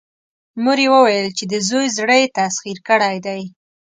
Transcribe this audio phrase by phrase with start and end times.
[0.63, 3.41] مور يې وويل چې د زوی زړه يې تسخير کړی دی.